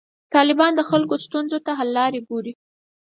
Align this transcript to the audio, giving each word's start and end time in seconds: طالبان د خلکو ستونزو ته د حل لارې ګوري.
طالبان 0.33 0.71
د 0.75 0.81
خلکو 0.89 1.15
ستونزو 1.25 1.57
ته 1.65 1.71
د 1.73 1.77
حل 1.79 1.89
لارې 1.97 2.19
ګوري. 2.29 2.53